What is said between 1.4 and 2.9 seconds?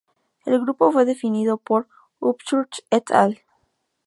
por Upchurch